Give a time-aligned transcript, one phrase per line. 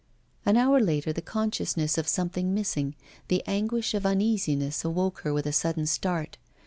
[0.47, 2.95] An hour later, the consciousness of something missing,
[3.27, 6.39] the anguish of uneasiness awoke her with a sudden start.